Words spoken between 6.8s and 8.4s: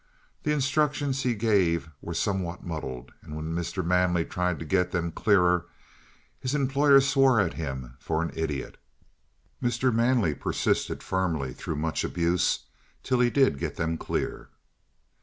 swore at him for an